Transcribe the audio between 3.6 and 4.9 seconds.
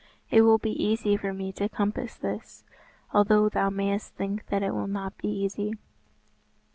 mayest think that it will